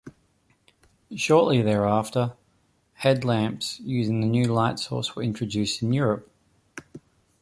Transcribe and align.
Shortly 1.15 1.61
thereafter, 1.61 2.33
headlamps 2.93 3.79
using 3.81 4.19
the 4.19 4.25
new 4.25 4.45
light 4.45 4.79
source 4.79 5.15
were 5.15 5.21
introduced 5.21 5.83
in 5.83 5.93
Europe. 5.93 6.27